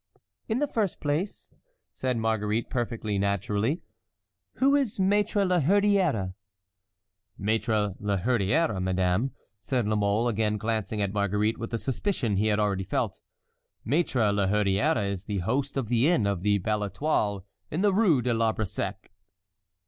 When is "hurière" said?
5.59-6.33, 8.17-8.81, 14.47-15.05